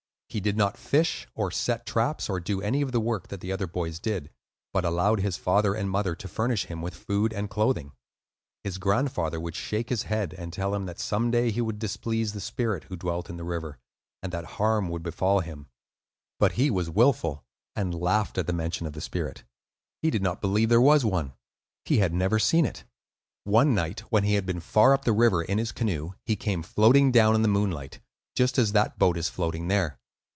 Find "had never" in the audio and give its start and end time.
21.97-22.39